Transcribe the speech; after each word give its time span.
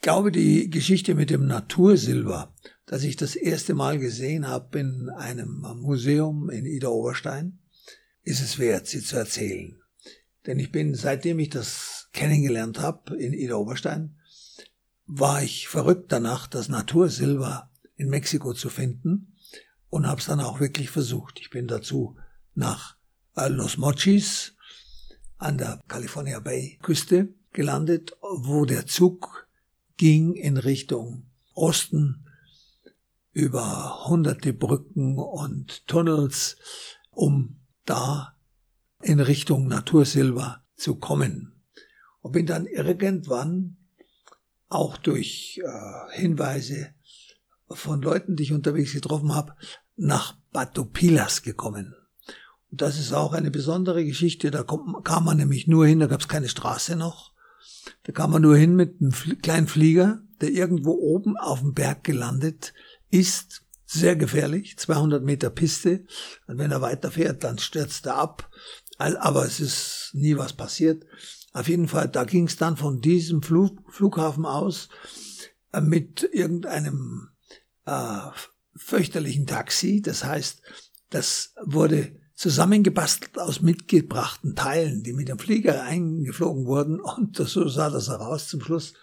Ich 0.00 0.02
glaube, 0.02 0.32
die 0.32 0.70
Geschichte 0.70 1.14
mit 1.14 1.28
dem 1.28 1.46
Natursilber, 1.46 2.54
das 2.86 3.02
ich 3.02 3.16
das 3.16 3.36
erste 3.36 3.74
Mal 3.74 3.98
gesehen 3.98 4.48
habe 4.48 4.78
in 4.78 5.10
einem 5.10 5.60
Museum 5.76 6.48
in 6.48 6.64
Ida 6.64 6.88
Oberstein, 6.88 7.58
ist 8.22 8.40
es 8.40 8.58
wert, 8.58 8.86
sie 8.86 9.02
zu 9.02 9.16
erzählen. 9.16 9.78
Denn 10.46 10.58
ich 10.58 10.72
bin, 10.72 10.94
seitdem 10.94 11.38
ich 11.38 11.50
das 11.50 12.08
kennengelernt 12.14 12.80
habe 12.80 13.14
in 13.14 13.34
Ida 13.34 13.56
Oberstein, 13.56 14.16
war 15.04 15.42
ich 15.42 15.68
verrückt 15.68 16.10
danach, 16.10 16.46
das 16.46 16.70
Natursilber 16.70 17.70
in 17.96 18.08
Mexiko 18.08 18.54
zu 18.54 18.70
finden 18.70 19.36
und 19.90 20.06
habe 20.06 20.22
es 20.22 20.28
dann 20.28 20.40
auch 20.40 20.60
wirklich 20.60 20.88
versucht. 20.88 21.40
Ich 21.40 21.50
bin 21.50 21.66
dazu 21.66 22.16
nach 22.54 22.96
Los 23.36 23.76
Mochis 23.76 24.54
an 25.36 25.58
der 25.58 25.78
California 25.88 26.40
Bay 26.40 26.78
Küste 26.80 27.34
gelandet, 27.52 28.16
wo 28.22 28.64
der 28.64 28.86
Zug 28.86 29.39
ging 30.00 30.32
in 30.34 30.56
Richtung 30.56 31.26
Osten 31.52 32.24
über 33.32 34.06
hunderte 34.08 34.54
Brücken 34.54 35.18
und 35.18 35.86
Tunnels, 35.86 36.56
um 37.10 37.60
da 37.84 38.34
in 39.02 39.20
Richtung 39.20 39.68
Natursilber 39.68 40.64
zu 40.74 40.94
kommen. 40.94 41.52
Und 42.22 42.32
bin 42.32 42.46
dann 42.46 42.64
irgendwann 42.64 43.76
auch 44.70 44.96
durch 44.96 45.60
äh, 45.62 46.18
Hinweise 46.18 46.94
von 47.68 48.00
Leuten, 48.00 48.36
die 48.36 48.44
ich 48.44 48.54
unterwegs 48.54 48.94
getroffen 48.94 49.34
habe, 49.34 49.54
nach 49.96 50.38
Batopilas 50.50 51.42
gekommen. 51.42 51.94
Und 52.70 52.80
das 52.80 52.98
ist 52.98 53.12
auch 53.12 53.34
eine 53.34 53.50
besondere 53.50 54.02
Geschichte. 54.02 54.50
Da 54.50 54.62
kommt, 54.62 55.04
kam 55.04 55.26
man 55.26 55.36
nämlich 55.36 55.66
nur 55.66 55.86
hin, 55.86 56.00
da 56.00 56.06
gab 56.06 56.22
es 56.22 56.28
keine 56.28 56.48
Straße 56.48 56.96
noch. 56.96 57.34
Da 58.10 58.14
kam 58.14 58.32
man 58.32 58.42
nur 58.42 58.56
hin 58.56 58.74
mit 58.74 59.00
einem 59.00 59.12
kleinen 59.40 59.68
Flieger, 59.68 60.20
der 60.40 60.50
irgendwo 60.50 60.94
oben 60.94 61.36
auf 61.36 61.60
dem 61.60 61.74
Berg 61.74 62.02
gelandet 62.02 62.74
ist. 63.08 63.62
Sehr 63.86 64.16
gefährlich, 64.16 64.76
200 64.78 65.22
Meter 65.22 65.48
Piste. 65.48 66.04
Und 66.48 66.58
wenn 66.58 66.72
er 66.72 66.80
weiterfährt, 66.80 67.44
dann 67.44 67.60
stürzt 67.60 68.06
er 68.06 68.16
ab. 68.16 68.50
Aber 68.98 69.44
es 69.44 69.60
ist 69.60 70.10
nie 70.12 70.36
was 70.36 70.54
passiert. 70.54 71.04
Auf 71.52 71.68
jeden 71.68 71.86
Fall, 71.86 72.08
da 72.08 72.24
ging 72.24 72.48
es 72.48 72.56
dann 72.56 72.76
von 72.76 73.00
diesem 73.00 73.42
Flug, 73.42 73.78
Flughafen 73.92 74.44
aus 74.44 74.88
äh, 75.72 75.80
mit 75.80 76.28
irgendeinem 76.32 77.28
äh, 77.86 78.22
fürchterlichen 78.74 79.46
Taxi. 79.46 80.02
Das 80.02 80.24
heißt, 80.24 80.62
das 81.10 81.54
wurde 81.62 82.19
zusammengebastelt 82.40 83.38
aus 83.38 83.60
mitgebrachten 83.60 84.56
Teilen, 84.56 85.02
die 85.02 85.12
mit 85.12 85.28
dem 85.28 85.38
Flieger 85.38 85.82
eingeflogen 85.82 86.64
wurden. 86.64 86.98
Und 86.98 87.36
so 87.36 87.68
sah 87.68 87.90
das 87.90 88.08
heraus 88.08 88.48
zum 88.48 88.62
Schluss. 88.62 88.94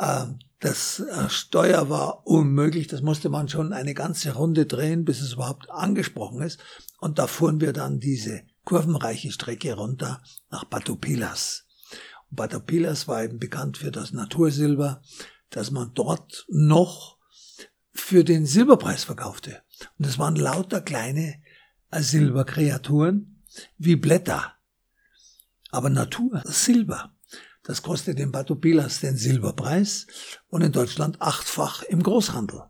Ähm, 0.00 0.40
das 0.58 0.98
äh, 0.98 1.30
Steuer 1.30 1.88
war 1.88 2.26
unmöglich. 2.26 2.88
Das 2.88 3.00
musste 3.00 3.28
man 3.28 3.48
schon 3.48 3.72
eine 3.72 3.94
ganze 3.94 4.34
Runde 4.34 4.66
drehen, 4.66 5.04
bis 5.04 5.20
es 5.20 5.34
überhaupt 5.34 5.70
angesprochen 5.70 6.42
ist. 6.42 6.58
Und 6.98 7.20
da 7.20 7.28
fuhren 7.28 7.60
wir 7.60 7.72
dann 7.72 8.00
diese 8.00 8.42
kurvenreiche 8.64 9.30
Strecke 9.30 9.74
runter 9.74 10.20
nach 10.50 10.64
Batopilas. 10.64 11.66
Und 12.28 12.38
Batopilas 12.38 13.06
war 13.06 13.22
eben 13.22 13.38
bekannt 13.38 13.78
für 13.78 13.92
das 13.92 14.12
Natursilber, 14.12 15.00
das 15.50 15.70
man 15.70 15.92
dort 15.94 16.44
noch 16.48 17.18
für 17.92 18.24
den 18.24 18.46
Silberpreis 18.46 19.04
verkaufte. 19.04 19.62
Und 19.96 20.06
es 20.06 20.18
waren 20.18 20.34
lauter 20.34 20.80
kleine 20.80 21.36
Silberkreaturen 21.92 23.42
wie 23.78 23.96
Blätter. 23.96 24.54
Aber 25.70 25.90
Natur, 25.90 26.42
Silber, 26.44 27.14
das 27.62 27.82
kostet 27.82 28.18
in 28.18 28.32
Batopilas 28.32 29.00
den 29.00 29.16
Silberpreis 29.16 30.06
und 30.48 30.62
in 30.62 30.72
Deutschland 30.72 31.20
achtfach 31.20 31.82
im 31.82 32.02
Großhandel. 32.02 32.62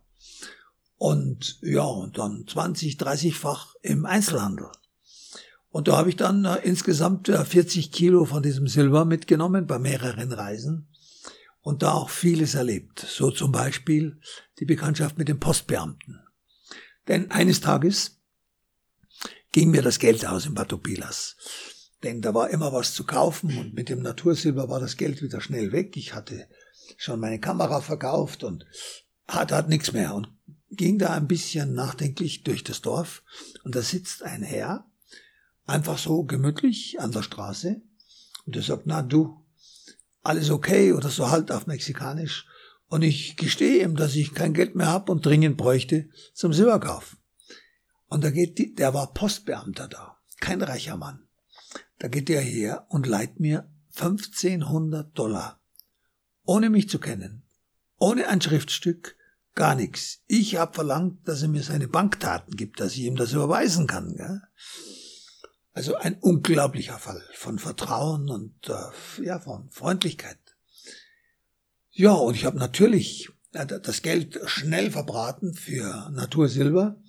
Und 0.97 1.59
ja, 1.63 1.83
und 1.83 2.19
dann 2.19 2.47
20, 2.47 2.97
30-fach 2.97 3.75
im 3.83 4.07
Einzelhandel. 4.07 4.69
Und 5.71 5.89
da 5.89 5.97
habe 5.97 6.11
ich 6.11 6.17
dann 6.17 6.45
äh, 6.45 6.59
insgesamt 6.63 7.29
äh, 7.29 7.45
40 7.45 7.91
Kilo 7.91 8.25
von 8.27 8.43
diesem 8.43 8.69
Silber 8.69 9.05
mitgenommen 9.05 9.67
bei 9.67 9.79
mehreren 9.79 10.31
Reisen 10.31 10.89
und 11.63 11.83
da 11.83 11.93
auch 11.93 12.11
vieles 12.11 12.55
erlebt. 12.55 13.01
So 13.01 13.31
zum 13.31 13.51
Beispiel 13.51 14.21
die 14.59 14.67
Bekanntschaft 14.67 15.17
mit 15.17 15.29
dem 15.29 15.41
Postbeamten. 15.41 16.21
Denn 17.09 17.31
eines 17.31 17.61
Tages 17.61 18.22
ging 19.53 19.71
mir 19.71 19.83
das 19.83 19.99
Geld 19.99 20.27
aus 20.27 20.47
in 20.47 20.55
Batopilas. 20.55 21.37
Denn 22.03 22.21
da 22.21 22.35
war 22.35 22.51
immer 22.51 22.73
was 22.73 22.95
zu 22.95 23.05
kaufen 23.05 23.57
und 23.57 23.75
mit 23.75 23.89
dem 23.89 24.03
Natursilber 24.03 24.69
war 24.69 24.81
das 24.81 24.97
Geld 24.97 25.23
wieder 25.23 25.41
schnell 25.41 25.71
weg. 25.71 25.97
Ich 25.97 26.15
hatte 26.15 26.49
schon 26.97 27.21
meine 27.21 27.39
Kamera 27.39 27.81
verkauft 27.81 28.43
und 28.43 28.67
hatte 29.29 29.55
halt 29.55 29.69
nichts 29.69 29.93
mehr 29.93 30.15
und 30.15 30.29
ging 30.71 30.99
da 30.99 31.11
ein 31.11 31.29
bisschen 31.29 31.75
nachdenklich 31.75 32.43
durch 32.43 32.65
das 32.65 32.81
Dorf 32.81 33.23
und 33.63 33.77
da 33.77 33.83
sitzt 33.83 34.23
ein 34.23 34.43
Herr, 34.43 34.91
einfach 35.67 35.99
so 35.99 36.25
gemütlich 36.25 36.99
an 36.99 37.13
der 37.13 37.23
Straße 37.23 37.81
und 38.47 38.57
er 38.57 38.63
sagt, 38.63 38.87
na 38.87 39.03
du, 39.03 39.45
alles 40.23 40.51
okay 40.51 40.93
oder 40.93 41.09
so 41.09 41.31
halt 41.31 41.53
auf 41.53 41.67
Mexikanisch 41.67 42.47
und 42.89 43.03
ich 43.03 43.37
gestehe 43.37 43.85
ihm, 43.85 43.97
dass 43.97 44.17
ich 44.17 44.35
kein 44.35 44.55
Geld 44.55 44.75
mehr 44.75 44.89
habe 44.89 45.13
und 45.13 45.25
dringend 45.25 45.57
bräuchte 45.57 46.09
zum 46.35 46.53
Silberkauf. 46.53 47.17
Und 48.13 48.23
da 48.25 48.31
geht 48.31 48.59
die, 48.59 48.75
der 48.75 48.93
war 48.93 49.15
Postbeamter 49.15 49.89
da, 49.89 50.19
kein 50.39 50.61
reicher 50.61 50.99
Mann. 50.99 51.27
Da 51.99 52.09
geht 52.09 52.29
der 52.29 52.43
her 52.43 52.85
und 52.91 53.07
leiht 53.07 53.41
mir 53.41 53.71
1500 53.97 55.17
Dollar, 55.19 55.63
ohne 56.45 56.69
mich 56.69 56.91
zu 56.91 56.99
kennen, 56.99 57.43
ohne 57.97 58.29
ein 58.29 58.43
Schriftstück, 58.43 59.17
gar 59.55 59.75
nichts. 59.75 60.21
Ich 60.27 60.57
habe 60.57 60.75
verlangt, 60.75 61.27
dass 61.27 61.41
er 61.41 61.49
mir 61.49 61.63
seine 61.63 61.89
Bankdaten 61.89 62.55
gibt, 62.55 62.81
dass 62.81 62.93
ich 62.93 63.05
ihm 63.05 63.17
das 63.17 63.33
überweisen 63.33 63.87
kann. 63.87 64.15
Gell? 64.15 64.43
Also 65.73 65.97
ein 65.97 66.19
unglaublicher 66.19 66.99
Fall 66.99 67.25
von 67.33 67.59
Vertrauen 67.59 68.29
und 68.29 68.69
äh, 68.69 69.25
ja 69.25 69.39
von 69.39 69.71
Freundlichkeit. 69.71 70.39
Ja, 71.89 72.13
und 72.13 72.35
ich 72.35 72.45
habe 72.45 72.59
natürlich 72.59 73.31
äh, 73.53 73.65
das 73.65 74.03
Geld 74.03 74.39
schnell 74.45 74.91
verbraten 74.91 75.55
für 75.55 76.11
Natursilber 76.11 77.01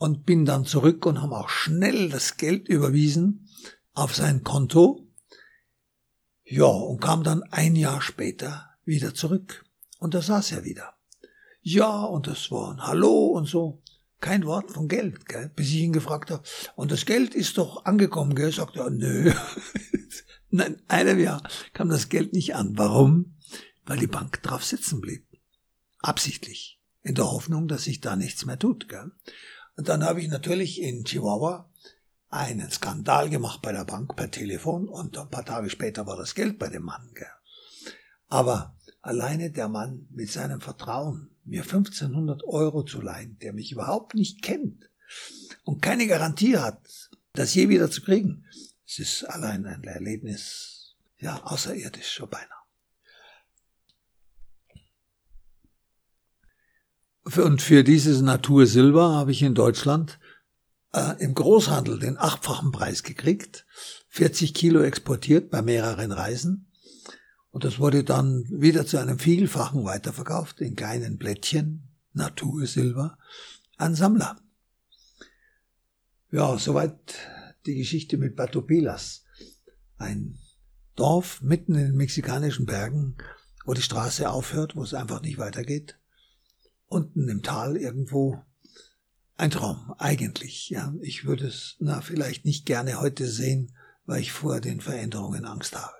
und 0.00 0.24
bin 0.24 0.46
dann 0.46 0.64
zurück 0.64 1.04
und 1.04 1.20
haben 1.20 1.34
auch 1.34 1.50
schnell 1.50 2.08
das 2.08 2.38
Geld 2.38 2.68
überwiesen 2.68 3.50
auf 3.92 4.16
sein 4.16 4.42
Konto. 4.42 5.06
Ja, 6.42 6.64
und 6.64 7.02
kam 7.02 7.22
dann 7.22 7.42
ein 7.42 7.76
Jahr 7.76 8.00
später 8.00 8.70
wieder 8.86 9.14
zurück. 9.14 9.66
Und 9.98 10.14
da 10.14 10.22
saß 10.22 10.52
er 10.52 10.64
wieder. 10.64 10.94
Ja, 11.60 12.04
und 12.04 12.26
das 12.26 12.50
war 12.50 12.72
ein 12.72 12.86
Hallo 12.86 13.26
und 13.26 13.44
so. 13.44 13.82
Kein 14.20 14.46
Wort 14.46 14.70
von 14.70 14.88
Geld, 14.88 15.26
gell? 15.26 15.50
bis 15.54 15.68
ich 15.68 15.80
ihn 15.80 15.92
gefragt 15.92 16.30
habe. 16.30 16.44
Und 16.76 16.90
das 16.90 17.04
Geld 17.04 17.34
ist 17.34 17.58
doch 17.58 17.84
angekommen, 17.84 18.34
gell? 18.34 18.52
Sagt 18.52 18.76
er, 18.76 18.88
nö. 18.88 19.30
Nein, 20.50 20.80
einem 20.88 21.18
Jahr 21.18 21.42
kam 21.74 21.90
das 21.90 22.08
Geld 22.08 22.32
nicht 22.32 22.54
an. 22.54 22.78
Warum? 22.78 23.36
Weil 23.84 23.98
die 23.98 24.06
Bank 24.06 24.42
drauf 24.42 24.64
sitzen 24.64 25.02
blieb. 25.02 25.26
Absichtlich. 25.98 26.80
In 27.02 27.14
der 27.14 27.30
Hoffnung, 27.30 27.68
dass 27.68 27.84
sich 27.84 28.00
da 28.00 28.16
nichts 28.16 28.46
mehr 28.46 28.58
tut, 28.58 28.88
gell? 28.88 29.12
Und 29.80 29.88
dann 29.88 30.04
habe 30.04 30.20
ich 30.20 30.28
natürlich 30.28 30.82
in 30.82 31.04
Chihuahua 31.06 31.66
einen 32.28 32.70
Skandal 32.70 33.30
gemacht 33.30 33.62
bei 33.62 33.72
der 33.72 33.86
Bank 33.86 34.14
per 34.14 34.30
Telefon 34.30 34.86
und 34.86 35.16
ein 35.16 35.30
paar 35.30 35.46
Tage 35.46 35.70
später 35.70 36.06
war 36.06 36.18
das 36.18 36.34
Geld 36.34 36.58
bei 36.58 36.68
dem 36.68 36.82
Mann. 36.82 37.10
Gell. 37.14 37.26
Aber 38.28 38.76
alleine 39.00 39.50
der 39.50 39.70
Mann 39.70 40.06
mit 40.10 40.30
seinem 40.30 40.60
Vertrauen, 40.60 41.30
mir 41.46 41.62
1500 41.62 42.44
Euro 42.44 42.82
zu 42.82 43.00
leihen, 43.00 43.38
der 43.38 43.54
mich 43.54 43.72
überhaupt 43.72 44.14
nicht 44.14 44.42
kennt 44.42 44.90
und 45.64 45.80
keine 45.80 46.06
Garantie 46.06 46.58
hat, 46.58 46.82
das 47.32 47.54
je 47.54 47.70
wieder 47.70 47.90
zu 47.90 48.02
kriegen, 48.02 48.44
es 48.86 48.98
ist 48.98 49.24
allein 49.24 49.64
ein 49.64 49.82
Erlebnis, 49.84 50.94
ja, 51.20 51.42
außerirdisch 51.42 52.12
schon 52.12 52.28
beinahe. 52.28 52.59
Und 57.36 57.62
für 57.62 57.84
dieses 57.84 58.22
Natursilber 58.22 59.12
habe 59.12 59.32
ich 59.32 59.42
in 59.42 59.54
Deutschland 59.54 60.18
äh, 60.92 61.22
im 61.22 61.34
Großhandel 61.34 61.98
den 61.98 62.18
achtfachen 62.18 62.72
Preis 62.72 63.02
gekriegt, 63.02 63.66
40 64.08 64.54
Kilo 64.54 64.80
exportiert 64.80 65.50
bei 65.50 65.62
mehreren 65.62 66.12
Reisen. 66.12 66.72
Und 67.50 67.64
das 67.64 67.78
wurde 67.78 68.04
dann 68.04 68.44
wieder 68.48 68.86
zu 68.86 68.98
einem 68.98 69.18
Vielfachen 69.18 69.84
weiterverkauft 69.84 70.60
in 70.60 70.76
kleinen 70.76 71.18
Blättchen, 71.18 71.88
Natursilber, 72.12 73.18
an 73.76 73.94
Sammler. 73.94 74.40
Ja, 76.30 76.58
soweit 76.58 77.16
die 77.66 77.74
Geschichte 77.74 78.16
mit 78.16 78.36
Batopilas. 78.36 79.24
Ein 79.98 80.38
Dorf 80.96 81.42
mitten 81.42 81.74
in 81.74 81.86
den 81.86 81.96
mexikanischen 81.96 82.66
Bergen, 82.66 83.16
wo 83.64 83.74
die 83.74 83.82
Straße 83.82 84.30
aufhört, 84.30 84.74
wo 84.74 84.82
es 84.82 84.94
einfach 84.94 85.22
nicht 85.22 85.38
weitergeht 85.38 85.99
unten 86.90 87.28
im 87.28 87.42
Tal 87.42 87.76
irgendwo 87.76 88.42
ein 89.36 89.50
Traum, 89.50 89.94
eigentlich. 89.96 90.68
Ja, 90.68 90.92
ich 91.00 91.24
würde 91.24 91.46
es 91.46 91.76
na 91.78 92.02
vielleicht 92.02 92.44
nicht 92.44 92.66
gerne 92.66 93.00
heute 93.00 93.26
sehen, 93.26 93.74
weil 94.04 94.20
ich 94.20 94.32
vor 94.32 94.60
den 94.60 94.80
Veränderungen 94.80 95.46
Angst 95.46 95.76
habe. 95.76 95.94